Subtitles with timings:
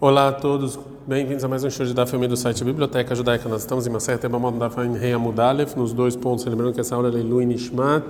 [0.00, 3.48] Olá a todos, bem-vindos a mais um show de da família do site Biblioteca Judaica.
[3.48, 6.80] Nós estamos em uma certa Bamod da família Rei Amudalef, nos dois pontos, lembrando que
[6.80, 8.04] essa aula é Lui Nishmat,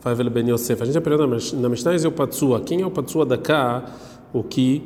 [0.00, 0.82] Favel Ben Yosef.
[0.82, 2.62] A gente aprendeu na Mishnah é o Patsua.
[2.62, 3.84] Quem é o Patsua da cá?
[4.32, 4.82] O que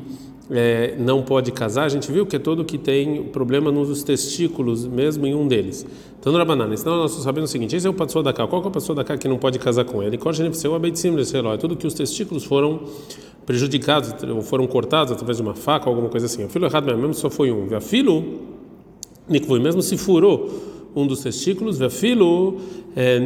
[0.50, 1.84] é, não pode casar?
[1.84, 5.86] A gente viu que é todo que tem problema nos testículos, mesmo em um deles.
[6.18, 8.46] Então, na banana, então nós sabemos o seguinte: esse é o Patsua da cá.
[8.46, 10.16] Qual é o Patsua da cá que não pode casar com ele?
[10.16, 12.80] É tudo que os testículos foram
[13.46, 16.44] prejudicados ou foram cortados através de uma faca alguma coisa assim.
[16.44, 17.66] O filho errado mesmo só foi um.
[17.66, 18.24] Via filo,
[19.60, 20.50] mesmo se furou
[20.94, 22.58] um dos testículos, via filo
[22.96, 23.20] é,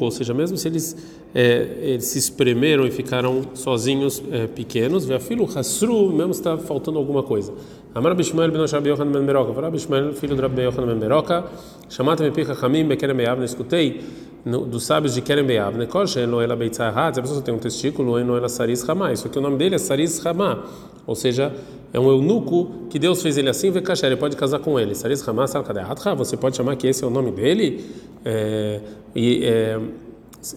[0.00, 0.96] ou seja, mesmo se eles,
[1.34, 7.22] é, eles se espremeram e ficaram sozinhos é, pequenos, filo hasru, mesmo está faltando alguma
[7.22, 7.52] coisa.
[7.94, 11.44] Amar Bishmael ben Rabi Yochanan ben Meroka, Rabi Bishmael, filho de Rabi Yochanan ben Meroka,
[11.88, 14.00] chamata me picha chamim bekerem be'avne, escutei
[14.44, 18.18] no, dos sábios de Kerem Be'avne, Kol she'en ela beitzahat, a pessoa tem um testículo,
[18.18, 20.64] en ela saris ramá, isso aqui o nome dele é saris ramá,
[21.06, 21.52] ou seja,
[21.92, 24.94] é um eunuco que Deus fez ele assim, vê kasher, ele pode casar com ele.
[24.94, 27.84] Saris ramá salkadehatcha, você pode chamar que esse é o nome dele,
[28.24, 28.80] é,
[29.14, 29.80] e é,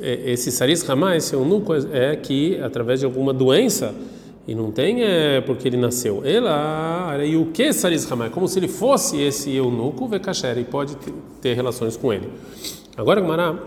[0.01, 3.93] esse saris ramá, esse eunuco é, é que através de alguma doença
[4.47, 6.21] e não tem é porque ele nasceu.
[6.25, 8.25] Ela, e o que Saris Ramá?
[8.25, 10.97] É como se ele fosse esse eunuco, Vekasher, e pode
[11.41, 12.27] ter relações com ele.
[12.97, 13.57] Agora, Mará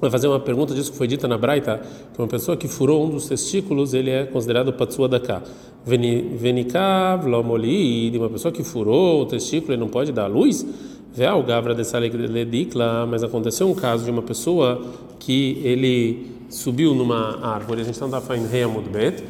[0.00, 1.80] vai fazer uma pergunta disso que foi dita na Braita,
[2.12, 5.42] que uma pessoa que furou um dos testículos, ele é considerado Patsua Daka.
[5.84, 10.66] Venikav, Lomoli, uma pessoa que furou o testículo, ele não pode dar luz.
[11.14, 14.82] Veal Gavra de Salegredikla, mas aconteceu um caso de uma pessoa
[15.18, 19.22] que ele subiu numa árvore, a gente não está falando Rei Amudbet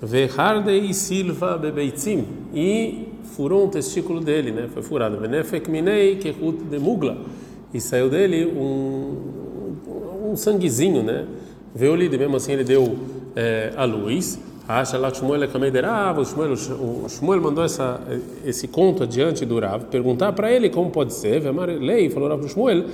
[0.00, 4.68] Vehardei Silva Bebeitzim e furou um testículo dele, né?
[4.72, 5.16] Foi furado.
[5.16, 7.18] Benefek Minei Kehut de Mugla
[7.74, 11.26] e saiu dele um, um sanguezinho, né?
[11.74, 12.96] Veio ali, mesmo assim ele deu
[13.34, 14.38] é, a luz.
[14.68, 17.98] Acha lá Shmuel Kameiderava, o Shmuel mandou essa,
[18.44, 21.42] esse conto adiante do Rav, perguntar para ele como pode ser.
[21.80, 22.84] Lei falou Rav Shmuel,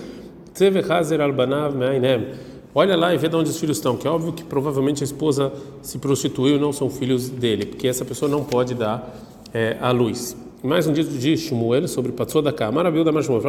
[0.55, 2.29] Tzeve Hazer Albanav Me'ainem
[2.75, 5.07] olha lá e vê de onde os filhos estão, que é óbvio que provavelmente a
[5.07, 9.17] esposa se prostituiu não são filhos dele, porque essa pessoa não pode dar
[9.53, 10.37] é, a luz.
[10.63, 12.73] Mais um dia de Shmuel sobre Patsua da Cá.
[12.73, 13.43] Maravilha da Mashmuel,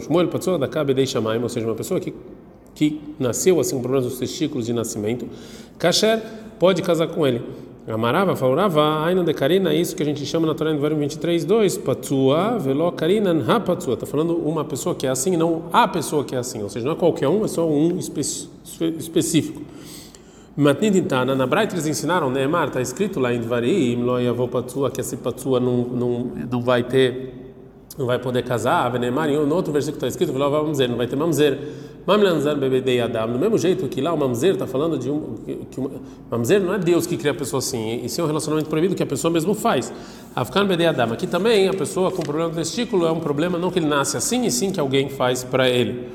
[0.00, 2.14] Shmuel, Patsua da Bedei Shamaim, ou seja, uma pessoa que,
[2.74, 5.26] que nasceu assim com problemas dos testículos de nascimento,
[5.78, 6.22] Kasher
[6.62, 7.42] pode casar com ele.
[7.88, 11.44] Amarava, falava, ainda de Karina, isso que a gente chama na Torá, no verso 23,
[11.44, 13.94] 2, Patsua, velo Karina, ha Patsua.
[13.94, 16.62] Está falando uma pessoa que é assim, não a pessoa que é assim.
[16.62, 19.60] Ou seja, não é qualquer um, é só um específico.
[20.56, 25.00] Matnidintana, na Braita eles ensinaram, Neymar, está escrito lá em Dvarim, lo yavô Patsua, que
[25.00, 27.54] esse Patsua não, não, não vai ter,
[27.98, 28.96] não vai poder casar.
[29.00, 31.58] Neymar, em outro versículo está escrito, vamos dizer, não vai ter mamzer.
[32.06, 35.36] Mamlanzar bebedei Adam, do mesmo jeito que lá o mamzer está falando de um
[35.70, 35.80] que
[36.30, 39.02] mamzer não é Deus que cria a pessoa assim, isso é um relacionamento proibido que
[39.02, 39.92] a pessoa mesmo faz.
[40.34, 43.70] Afkan bebedei Adam, aqui também a pessoa com problema do testículo é um problema não
[43.70, 46.08] que ele nasce assim e sim que alguém faz para ele.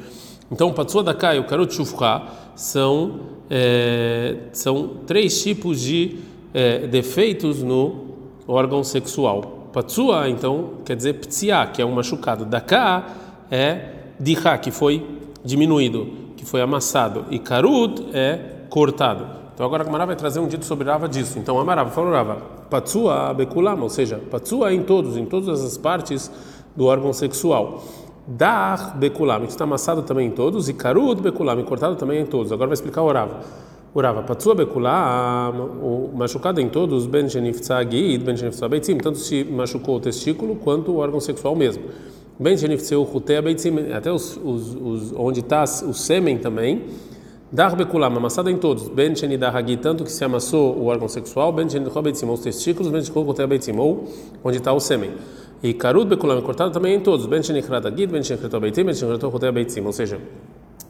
[0.51, 2.23] Então, Patsua da Kai e o Karut Shufra
[2.55, 3.19] são
[3.49, 6.17] é, são três tipos de
[6.53, 8.07] é, defeitos no
[8.47, 9.69] órgão sexual.
[9.73, 12.45] Patsua, então, quer dizer ptia, que é um machucado.
[12.45, 13.05] Daka
[13.51, 15.05] é diha, que foi
[15.47, 19.25] diminuído, que foi amassado, e karut é cortado.
[19.53, 21.39] Então agora a Gamara vai trazer um dito sobre Rava disso.
[21.39, 22.35] Então Amarava falou Rava,
[22.69, 26.29] patsua bekulam, ou seja, patsua em todos, em todas as partes
[26.75, 27.81] do órgão sexual.
[28.27, 32.51] Dar bekulam, que está amassado também em todos, e karut bekulam, cortado também em todos.
[32.51, 33.39] Agora vai explicar o Rava.
[33.95, 39.17] O Rava, patsua bekulam, o machucado em todos, ben sheniftzah gid, ben sheniftzah beitzim, tanto
[39.17, 41.83] se machucou o testículo quanto o órgão sexual mesmo.
[42.39, 42.55] Bem
[43.95, 46.83] até os, os, os onde está o sêmen também.
[47.51, 48.89] Dar bekulam, amassada em todos.
[48.89, 51.51] Ben hagi, tanto que se amassou o órgão sexual.
[51.51, 52.91] Ben shenidahagitsim, os testículos.
[52.91, 54.05] Ben shenidahagitsim, ou
[54.43, 55.11] onde está o sêmen.
[55.63, 57.25] E karud bekulam, cortado também em todos.
[57.25, 60.19] Ben shenidahagit, ben shenidahagitsim, ben shenidahagitsim, ou seja,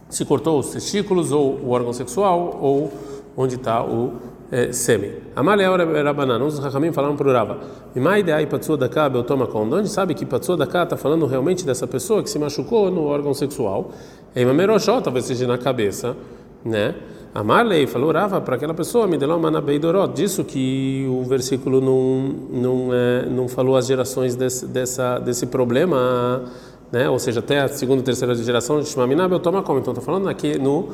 [0.10, 2.92] se cortou os testículos ou o órgão sexual ou
[3.38, 4.14] onde está o
[4.52, 5.12] é, sêmen.
[5.36, 6.44] Amalha era banana.
[6.44, 7.58] Os Rahamim falaram para o Rava.
[7.96, 9.64] Imai de ai patsua da cá, toma com.
[9.70, 13.06] Onde sabe que patsua da cá está falando realmente dessa pessoa que se machucou no
[13.06, 13.92] órgão sexual?
[14.34, 16.16] É mameroshó, talvez seja na cabeça,
[16.64, 16.96] né?
[17.34, 22.36] Amarlei falou Rava para aquela pessoa, me deu uma beidorot, disso que o versículo não
[22.50, 26.46] não é, não falou as gerações desse, dessa desse problema,
[26.92, 27.10] né?
[27.10, 29.80] Ou seja, até a segunda, terceira geração de Shmaminab, toma como.
[29.80, 30.90] Então está falando aqui no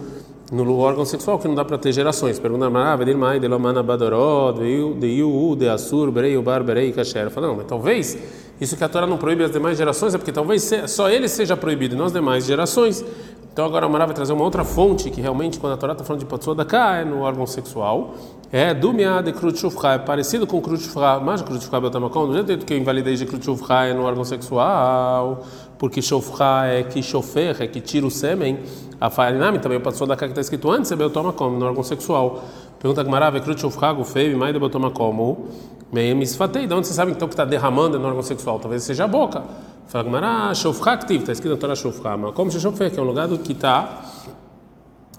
[0.54, 2.38] no órgão sexual que não dá para ter gerações.
[2.38, 4.60] Pergunta Marav, Dilmai, Delomana Badorod,
[5.00, 7.32] de Yu, de Assur, Berei, Bar, Berei, Kasher.
[7.32, 8.18] Fala, não, mas talvez
[8.62, 11.58] isso que a Torá não proíbe as demais gerações é porque talvez só ele seja
[11.58, 13.04] proibido e não as demais gerações.
[13.52, 16.04] Então agora a Mara vai trazer uma outra fonte que realmente quando a Torá está
[16.04, 18.14] falando de patsua da cá é no órgão sexual.
[18.52, 22.64] É do de krut é parecido com krut shufra, mas krut shufra betamakom, do jeito
[22.64, 25.44] que eu invalidei de krut shufra é no órgão sexual,
[25.84, 28.58] porque shofra é que chofer, é que tira o sêmen.
[29.02, 32.42] A farinami também patsua da que está escrito antes é betamakom, no órgão sexual.
[32.80, 35.46] Pergunta a Gemara, krut shufra gufei, mais de betamakom.
[35.92, 38.60] Meio misfatei, de onde você sabe então que está derramando no órgão sexual?
[38.60, 39.44] Talvez seja a boca.
[39.88, 43.06] Fala Gemara, Shofra Ktiv, está escrito na Torá Shofra, mas como Shofra, que é um
[43.06, 44.06] lugar que está,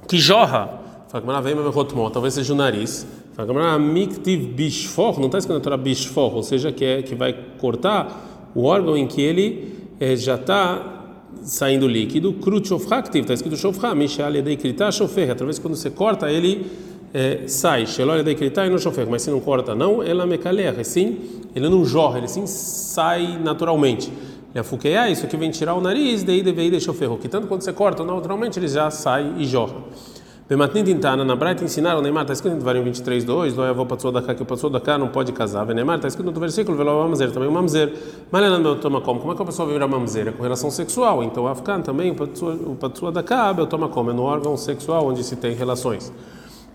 [0.08, 0.80] que jorra.
[1.08, 3.06] Fala Gemara, vem meu rotmon, talvez seja o nariz.
[3.34, 7.14] Fala Gemara, Miktiv Bishfor, não está escrito na Torá Bishfor, ou seja, que, é, que
[7.14, 12.32] vai cortar o órgão em que ele é, já está saindo líquido.
[12.34, 16.66] Krut Shofra Ktiv, está escrito Shofra, Mishal Yedei Krita Shofer, através quando você corta ele
[17.14, 21.18] é, sai, Shelol Krita e não Shofer, mas se não corta não, ela mecaleia, sim,
[21.54, 24.10] ele não jorra, ele sim sai naturalmente.
[24.54, 27.46] A ah, isso aqui vem tirar o nariz, daí deve deixar o ferro, que tanto
[27.48, 29.74] quando você corta, naturalmente ele já sai e jorra.
[30.46, 33.86] Bematnin Tintana, na Braita ensinaram, Neymar, está escrito no Varim 23, 2, não é avô
[33.86, 35.64] passou da cá, que o passou da cá não pode casar.
[35.68, 37.94] Neymar, está escrito no versículo, Velo Mamzer, também o Mamzer.
[38.30, 39.20] Mas não toma como?
[39.20, 40.28] Como é que a pessoa vira Mamzer?
[40.28, 41.24] É com relação sexual.
[41.24, 44.10] Então, o Afgan também, o passou da cá, eu toma como?
[44.10, 46.12] É no órgão sexual onde se tem relações.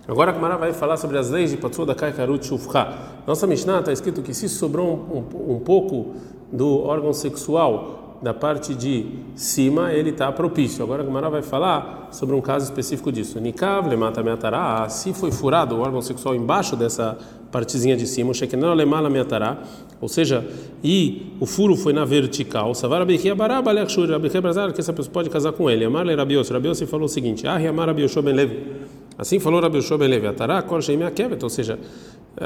[0.08, 2.88] Agora a Gemara vai falar sobre as leis de Patsua da Kai Karut Shufcha.
[3.28, 6.16] Nossa Mishnah está escrito que se sobrou um, um, um pouco
[6.52, 9.06] do órgão sexual da parte de
[9.36, 10.84] cima, ele está propício.
[10.84, 13.40] Agora a Gemara vai falar sobre um caso específico disso.
[13.40, 17.18] Nikav lemata meatará, se foi furado o órgão sexual embaixo dessa
[17.52, 19.58] partezinha de cima, shekenel lemala meatará,
[20.00, 20.46] ou seja,
[20.84, 25.12] e o furo foi na vertical, savara bechia baraba lechshur, bechia brazar, que essa pessoa
[25.12, 25.86] pode casar com ele.
[25.86, 28.90] Amar le rabios, rabios falou o seguinte, ah, amar rabios ben levi.
[29.20, 31.78] Assim falou Rabi Yoshua ben Levi, atará kol ou seja,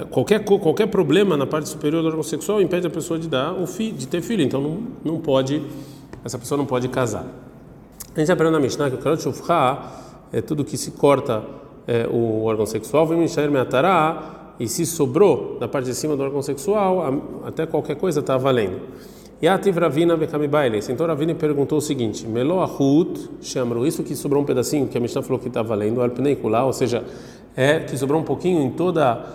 [0.10, 3.68] qualquer qualquer problema na parte superior do órgão sexual impede a pessoa de dar o
[3.68, 5.62] filho, de ter filho, então não, não pode
[6.24, 7.26] essa pessoa não pode casar.
[8.16, 9.82] A gente aprende na Mishnah que o karot shufra
[10.32, 11.44] é tudo que se corta
[11.88, 16.24] é, o órgão sexual, vem Mishnah meatará e se sobrou da parte de cima do
[16.24, 18.82] órgão sexual, até qualquer coisa está valendo.
[19.42, 20.80] E a Tivravina Bekamibaile.
[20.88, 25.02] Então Ravina perguntou o seguinte: Melo Ahut Shamru, isso que sobrou um pedacinho, que a
[25.02, 27.04] Mishnah falou que está valendo, Alpneikulá, ou seja,
[27.54, 29.26] é que sobrou um pouquinho em toda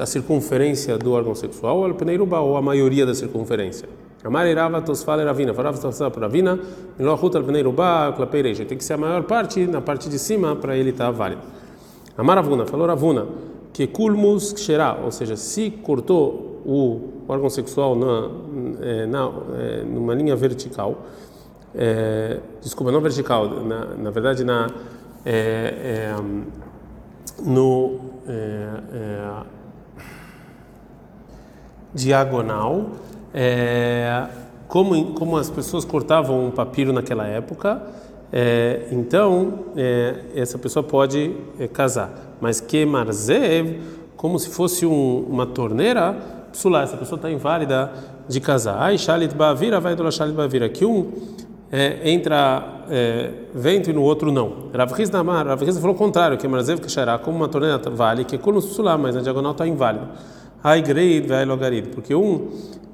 [0.00, 3.88] a circunferência do órgão sexual, ou Alpneiruba, ou a maioria da circunferência.
[4.24, 6.58] Amarirava Tosfale Ravina, falava Tosfale Ravina,
[6.98, 8.64] Melo Ahut Alpneiruba, Klapeireja.
[8.64, 11.42] Tem que ser a maior parte, na parte de cima, para ele estar tá válido.
[12.16, 13.26] Amaravuna, falou Ravuna,
[13.72, 18.30] que Kulmus Ksherá, ou seja, se cortou o órgão sexual na,
[18.80, 21.02] é, na, é, numa linha vertical,
[21.74, 24.70] é, desculpa, não vertical, na, na verdade na
[25.24, 26.16] é, é,
[27.42, 29.42] no é,
[31.92, 32.86] diagonal,
[34.68, 37.82] como como as pessoas cortavam um papiro naquela época,
[38.90, 39.64] então
[40.34, 41.34] essa pessoa pode
[41.72, 43.80] casar, mas que marzev,
[44.16, 46.16] como se fosse um, uma torneira
[46.50, 47.92] psulá, essa pessoa está inválida
[48.28, 48.78] de casar.
[48.78, 51.12] Ai, shalit ba'avira, vai do shalit ba'avira, que um
[51.76, 54.70] é, entra é, vento e no outro não.
[54.72, 58.24] Rav Riz Namar, Rav Riz falou o contrário, que Marzev Kashará, como uma torneira vale,
[58.24, 60.06] que é como psulá, mas na diagonal está inválido.
[60.62, 62.48] Ai, greid, vai logarid, porque um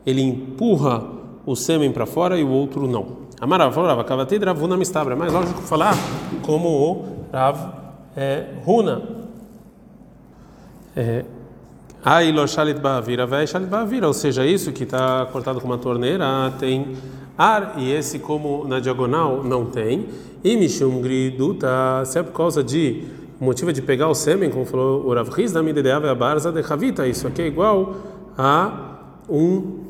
[0.06, 1.04] ele empurra
[1.44, 3.28] o sêmen para fora e o outro não.
[3.38, 5.94] Amarav falou, Rav Kavatid, Rav Huna Mistabra, é mais lógico falar
[6.40, 7.58] como o Rav
[8.16, 9.02] é, Huna.
[10.96, 11.22] É,
[12.02, 16.50] Ailo shalit ba'avira, vai shalit ba'avira, ou seja, isso que está cortado com uma torneira
[16.58, 16.96] tem
[17.40, 20.08] ar e esse como na diagonal não tem.
[20.44, 21.68] E mishum griduta,
[22.04, 23.04] se é por causa de
[23.40, 27.08] motivo de pegar o sêmen, como falou o Rav da Midedeava a Barza de Havita,
[27.08, 27.96] isso aqui é igual
[28.36, 29.80] a um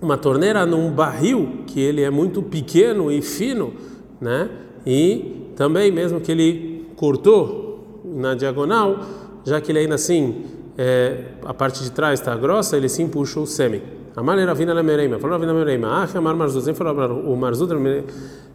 [0.00, 3.72] uma torneira num barril que ele é muito pequeno e fino,
[4.20, 4.50] né?
[4.86, 9.00] E também mesmo que ele cortou na diagonal,
[9.44, 10.44] já que ele ainda assim
[10.76, 13.80] é, a parte de trás está grossa, ele sim puxa o sêmen.
[14.16, 15.88] Amar era vinda na mereima, falou vinda na mereima.
[15.88, 17.70] Ah, amar marzuz, falou o marzuz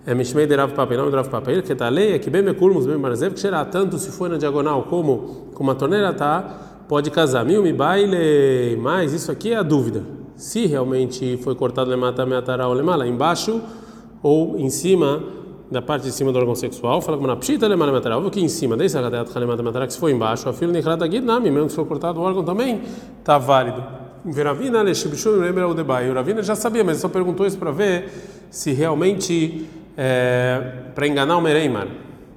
[0.06, 1.52] é mishmei de rav papa, não de rav papa.
[1.52, 4.10] Ele que está lei é que bem me culmos, bem marzev, que será tanto se
[4.12, 6.42] for na diagonal como como a torneira tá,
[6.88, 7.44] pode casar.
[7.44, 10.04] Mil me baile, mas isso aqui é a dúvida.
[10.38, 13.62] Se realmente foi cortado lemata meatará ou lemala, embaixo
[14.24, 15.22] ou em cima
[15.70, 18.48] da parte de cima do órgão sexual, fala como na pshita lemana matara, aqui em
[18.48, 21.66] cima, desde a gadeat halemata matara, que se for embaixo, a fila nechrata guidnami, mesmo
[21.66, 22.82] que se for cortado o órgão também
[23.20, 24.09] está válido.
[24.26, 26.10] Veravina leshibshu lembra o debai.
[26.10, 28.12] O Ravina já sabia, mas só perguntou isso para ver
[28.50, 31.88] se realmente é, para enganar o Mereimar.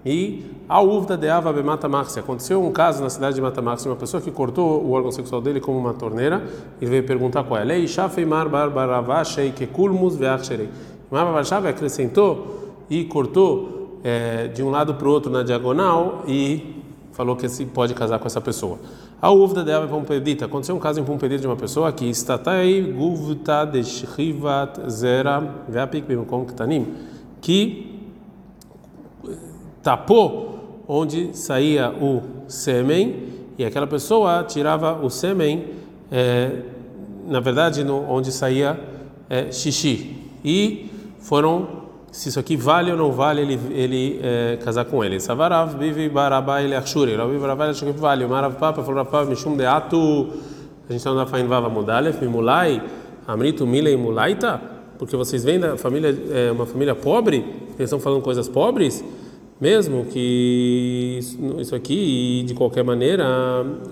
[0.05, 2.19] E a uvda de Ava Bemata Maxi.
[2.19, 5.41] Aconteceu um caso na cidade de Mata Maxi, uma pessoa que cortou o órgão sexual
[5.41, 6.43] dele como uma torneira,
[6.81, 7.65] ele veio perguntar qual é.
[7.65, 10.69] Lei Shafeimar Barbaravashei Kekulmus Veachsherei.
[11.11, 16.83] Mar Barbaravashei acrescentou e cortou é, de um lado para o outro na diagonal e
[17.13, 18.79] falou que se pode casar com essa pessoa.
[19.23, 20.47] A uvda dela é pompedita.
[20.47, 22.11] Aconteceu um caso em pompedita de uma pessoa que
[22.47, 26.89] aí guvta de shrivat zera veapik bimkom ktanim
[27.41, 28.01] que
[29.81, 35.67] tapou onde saía o sêmen e aquela pessoa tirava o sêmen,
[36.11, 36.63] é,
[37.29, 38.79] na verdade, no, onde saía
[39.29, 40.17] é, xixi.
[40.45, 41.82] E foram,
[42.13, 45.19] se isso aqui vale ou não vale ele, ele é, casar com ele.
[45.19, 47.17] Savarav ele achuri.
[47.17, 48.27] Rav barabá ele achou que vale.
[48.27, 50.29] Marav papa falou papa mishum de atu.
[50.89, 52.83] A gente está na fain vava mudalef mimulai
[53.27, 54.61] amritu milei mulaita.
[54.99, 59.03] Porque vocês vêm da família, é, uma família pobre, eles estão falando coisas pobres
[59.63, 61.21] mesmo que
[61.59, 63.25] isso aqui de qualquer maneira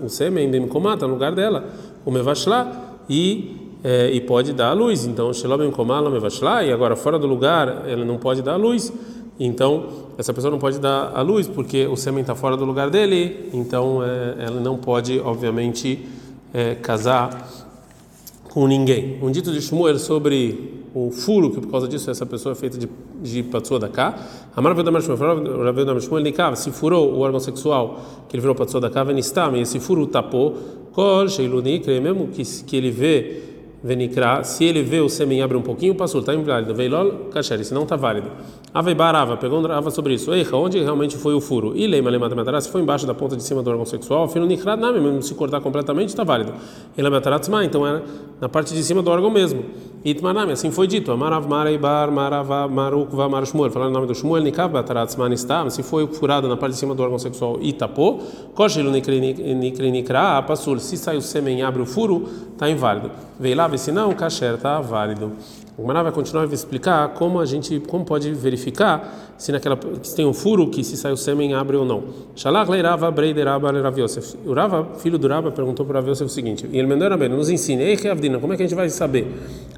[0.03, 1.69] o sêmen bem comata no lugar dela
[2.03, 5.05] o mevashla e é, e pode dar a luz.
[5.05, 8.91] Então shelom komala mevashla e agora fora do lugar ela não pode dar a luz.
[9.39, 12.89] Então essa pessoa não pode dar a luz porque o sêmen está fora do lugar
[12.89, 13.49] dele.
[13.53, 16.07] Então é, ela não pode obviamente
[16.53, 17.47] é, casar
[18.43, 19.17] com ninguém.
[19.21, 22.77] Um dito de Shmuel sobre o furo que por causa disso essa pessoa é feita
[22.77, 22.87] de
[23.21, 24.17] de patsua da cá.
[24.55, 29.55] Amar Mashmuel Nikav, se furou o órgão sexual que ele virou patsua da cá, venistam,
[29.55, 30.57] e esse furo tapou,
[30.91, 33.50] kol sheiluni, mesmo que, que ele vê
[33.83, 36.73] venikra, se ele vê o sêmen abre um pouquinho, passou, está inválido.
[36.75, 38.29] Veilol kasher, se não está válido.
[38.73, 40.33] Avei barava, pegou rava sobre isso.
[40.33, 41.73] Eixa, onde realmente foi o furo?
[41.75, 44.77] E leima lema se foi embaixo da ponta de cima do órgão sexual, filo nikra,
[44.77, 46.53] não, mesmo se cortar completamente, está válido.
[46.97, 48.03] Ele mataratzma, então era
[48.39, 49.65] na parte de cima do órgão mesmo.
[50.05, 51.11] Itmanami, assim foi dito.
[51.11, 55.33] Amarav marei bar, marava maruk va mar shmuel, falando o nome do shmuel, nikav bataratzman
[55.33, 58.19] está, se foi furado na parte de cima do órgão sexual e tapou,
[58.55, 63.11] koshelu nikri nikra, passul, se sai o sêmen e abre o furo, está inválido.
[63.39, 65.31] Veio lá, se não, kasher, está válido.
[65.77, 70.15] O Mará vai continuar a explicar como a gente como pode verificar se naquela se
[70.15, 72.03] tem um furo que se sai o sêmen abre ou não.
[72.35, 74.37] Shalach leirava breideraba Rav Yosef.
[74.45, 77.29] O Rava, filho do Rava, perguntou para Rav Yosef o seguinte: e ele mandou bem,
[77.29, 79.27] nos ensina, ei Avdina, como é que a gente vai saber?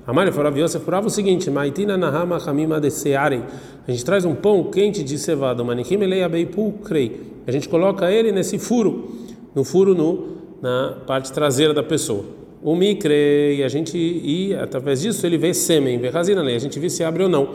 [0.06, 3.42] Amália falou Rav Yosef Rava o seguinte: Maitina nahama hamima de seare.
[3.88, 7.22] A gente traz um pão quente de cevada, manikim eleia beipu crei.
[7.48, 9.12] A gente coloca ele nesse furo,
[9.56, 15.01] no furo no na parte traseira da pessoa o micre, e a gente, e através
[15.01, 17.50] disso ele vê sêmen, vê razina, a gente vê se abre ou não.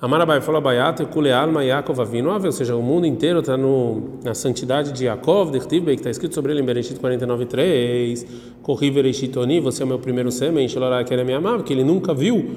[0.00, 5.06] Amarabai falou Abayat, Kulealma, Yaakov Avinu, ou seja, o mundo inteiro está na santidade de
[5.06, 8.26] Yaakov, de que está escrito sobre ele em Bereshit 49.3,
[8.62, 11.72] Corri Bereshit Oni, você é o meu primeiro sêmen, Shalorá que ele me amava, que
[11.72, 12.56] ele nunca viu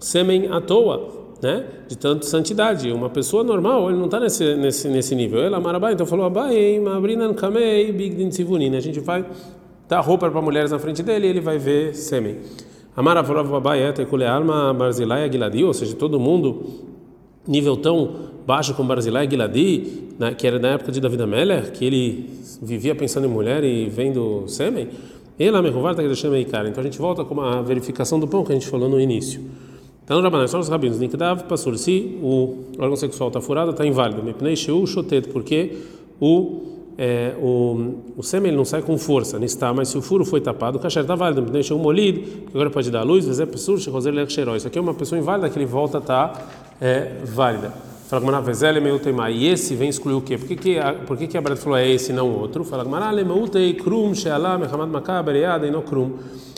[0.00, 1.64] sêmen à toa, né?
[1.86, 2.90] De tanto santidade.
[2.90, 5.40] Uma pessoa normal, ele não está nesse, nesse, nesse nível.
[5.40, 9.24] Ele Amarabai, então falou Abai, Mabrinan Kamei, Bigdin Sivunin, a gente vai
[9.88, 12.36] dá roupa para mulheres na frente dele e ele vai ver sêmen.
[15.56, 16.66] E ou seja, todo mundo
[17.46, 21.84] nível tão baixo como Barzilai Giladi, né, que era na época de David Ameller, que
[21.84, 22.28] ele
[22.60, 24.88] vivia pensando em mulher e vendo sêmen,
[26.08, 26.68] deixa cara.
[26.68, 29.40] Então a gente volta com a verificação do pão que a gente falou no início.
[30.04, 33.84] Então, no Rabanai, só os rabinos, Nikdav, passou se o órgão sexual está furado, está
[33.86, 34.22] inválido.
[35.30, 35.76] Porque
[36.18, 40.40] o é, o, o sêmen não sai com força, está, mas se o furo foi
[40.40, 43.46] tapado, o kasher está válido, deixa um molido, que agora pode dar luz, vezes é
[43.46, 46.46] pessoa, isso aqui é uma pessoa inválida que ele volta a estar tá,
[46.80, 47.72] é, válida.
[48.08, 49.30] Fala que Vezel é meio tema.
[49.30, 50.38] E esse vem excluir o quê?
[50.38, 50.76] Por que, que,
[51.06, 52.64] por que, que a Brad falou é esse não outro?
[52.64, 56.14] Fala que Marale meutei krum she'alá mechamad makaber yada e não krum.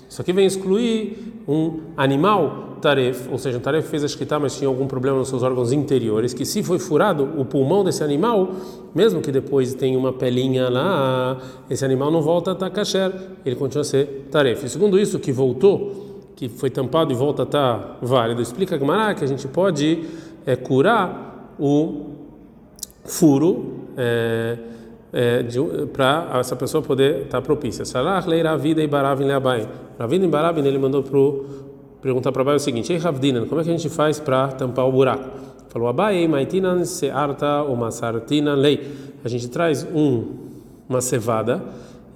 [0.09, 1.19] Isso aqui vem excluir
[1.49, 5.43] um animal taref, ou seja, taref fez a escrita, mas tinha algum problema nos seus
[5.43, 8.51] órgãos interiores, que se foi furado o pulmão desse animal,
[8.95, 13.13] mesmo que depois tenha uma pelinha lá, esse animal não volta a estar kasher,
[13.45, 14.65] ele continua a ser taref.
[14.65, 19.15] E segundo isso, que voltou, que foi tampado e volta a estar válido, explica a
[19.15, 20.05] que a gente pode
[20.47, 22.07] é, curar o
[23.05, 23.79] furo.
[23.97, 24.59] É,
[25.13, 25.45] é,
[25.93, 27.85] para essa pessoa poder estar tá propícia.
[27.85, 29.69] Salah leira vida e baravin leabai.
[29.99, 31.70] Ravin e baravin ele mandou pro
[32.01, 34.93] perguntar para Abai o seguinte: Ei como é que a gente faz para tampar o
[34.93, 35.29] buraco?
[35.69, 38.81] Falou Abai, maitinan searta ou masartinan lei.
[39.25, 40.51] A gente traz um
[40.89, 41.63] uma cevada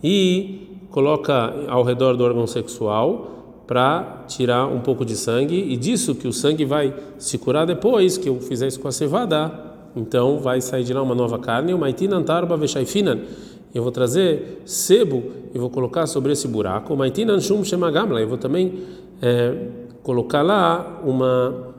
[0.03, 6.15] e coloca ao redor do órgão sexual para tirar um pouco de sangue e disso
[6.15, 10.39] que o sangue vai se curar depois que eu fizer isso com a cevada então
[10.41, 13.21] vai sair de lá uma nova carne, o maitina antarba veshaifinan.
[13.75, 16.93] Eu vou trazer sebo e vou colocar sobre esse buraco.
[18.21, 18.85] Eu vou também
[19.21, 19.69] é,
[20.03, 21.75] colocar lá uma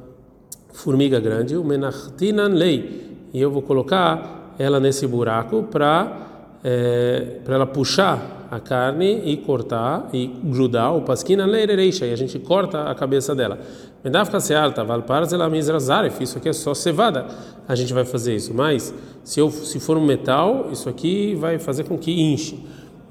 [0.73, 3.17] formiga grande, o menachtinan lei.
[3.33, 6.34] E eu vou colocar ela nesse buraco para
[6.67, 12.15] é, para ela puxar a carne e cortar e grudar o pasquina leirereixa, e a
[12.15, 13.59] gente corta a cabeça dela.
[14.03, 17.27] Mendavka sealta, valparzela mizrazaref, isso aqui é só cevada,
[17.67, 18.51] a gente vai fazer isso.
[18.51, 18.91] Mas
[19.23, 22.57] se, eu, se for um metal, isso aqui vai fazer com que enche.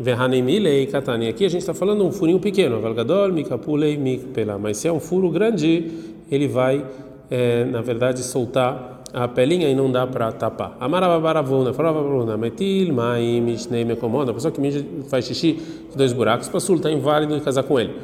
[0.01, 4.89] Verhanemilei katani, aqui a gente está falando um furinho pequeno, valgadol, mikapulei, mikpela, mas se
[4.89, 5.93] é um furo grande,
[6.29, 6.85] ele vai,
[7.31, 10.77] é, na verdade, soltar a pelinha e não dá para tapar.
[10.81, 14.61] Amarababaravuna, falavaruna, metil, mai, mishnei, mekomoda, a pessoa que
[15.09, 15.53] faz xixi
[15.91, 17.95] de dois buracos, para sultar inválido e casar com ele.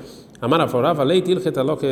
[0.41, 1.85] Amaraforava, leitil, retalok,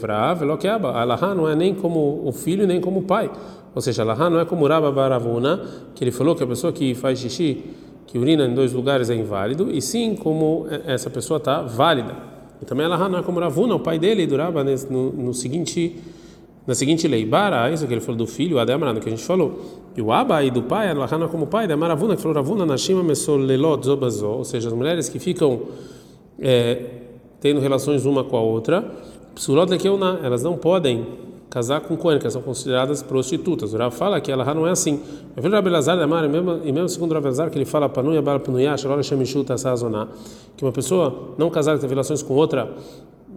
[0.00, 0.92] vrav, lokeaba.
[0.92, 3.30] Alaha não é nem como o filho, nem como o pai.
[3.74, 5.60] Ou seja, Alaha não é como Rababaravuna,
[5.94, 7.62] que ele falou que a pessoa que faz xixi,
[8.06, 12.14] que urina em dois lugares é inválido, e sim como essa pessoa está válida.
[12.60, 16.00] E também Alaha não é como Ravuna, o pai dele, durava no, no seguinte
[16.66, 19.60] na seguinte lei, Bara, isso que ele falou do filho, Ademrano, que a gente falou,
[19.96, 23.84] e o Abai do pai, Alahana como pai, da Maravuna, que falou Ravuna, Nashima Mesolelot
[23.84, 25.62] Zobazo, ou seja, as mulheres que ficam
[26.40, 26.82] é,
[27.40, 28.84] tendo relações uma com a outra,
[29.34, 31.06] Psulot Lekeuna, elas não podem
[31.50, 33.72] casar com Cohen, que são consideradas prostitutas.
[33.72, 35.00] O Rav fala que ela não é assim.
[35.36, 36.04] Eu vejo o Rabelazar da
[36.64, 40.08] e mesmo segundo o Rabelazar, que ele fala Panuya Bar Panuya, Shalom Shemichuta Sazoná,
[40.56, 42.74] que uma pessoa não casada tem relações com outra,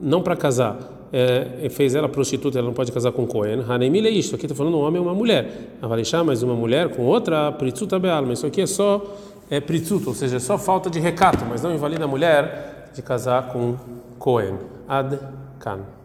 [0.01, 3.63] não para casar, é, fez ela prostituta, ela não pode casar com Cohen.
[3.67, 5.77] Hanemile é isso, aqui está falando um homem e uma mulher.
[5.81, 8.33] Avalixá, mas uma mulher com outra, pritzuta bealma.
[8.33, 9.01] Isso aqui é só
[9.49, 13.01] é, pritzuta, ou seja, é só falta de recato, mas não invalida a mulher de
[13.01, 13.75] casar com
[14.17, 14.57] Cohen.
[14.87, 15.19] Ad
[15.59, 15.98] kan.